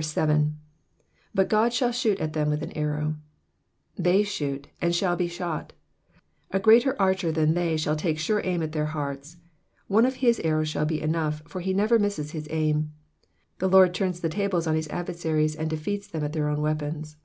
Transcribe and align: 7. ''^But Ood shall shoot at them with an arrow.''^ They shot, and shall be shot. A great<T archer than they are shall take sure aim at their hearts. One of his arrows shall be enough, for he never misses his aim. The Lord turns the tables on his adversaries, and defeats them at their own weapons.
7. 0.00 0.56
''^But 1.36 1.52
Ood 1.52 1.72
shall 1.72 1.90
shoot 1.90 2.20
at 2.20 2.34
them 2.34 2.50
with 2.50 2.62
an 2.62 2.70
arrow.''^ 2.78 3.16
They 3.96 4.22
shot, 4.22 4.68
and 4.80 4.94
shall 4.94 5.16
be 5.16 5.26
shot. 5.26 5.72
A 6.52 6.60
great<T 6.60 6.92
archer 7.00 7.32
than 7.32 7.54
they 7.54 7.74
are 7.74 7.78
shall 7.78 7.96
take 7.96 8.16
sure 8.16 8.40
aim 8.44 8.62
at 8.62 8.70
their 8.70 8.86
hearts. 8.94 9.38
One 9.88 10.06
of 10.06 10.22
his 10.22 10.38
arrows 10.44 10.68
shall 10.68 10.86
be 10.86 11.02
enough, 11.02 11.42
for 11.48 11.60
he 11.60 11.74
never 11.74 11.98
misses 11.98 12.30
his 12.30 12.46
aim. 12.52 12.92
The 13.58 13.68
Lord 13.68 13.92
turns 13.92 14.20
the 14.20 14.28
tables 14.28 14.68
on 14.68 14.76
his 14.76 14.86
adversaries, 14.86 15.56
and 15.56 15.68
defeats 15.68 16.06
them 16.06 16.22
at 16.22 16.32
their 16.32 16.46
own 16.48 16.60
weapons. 16.62 17.16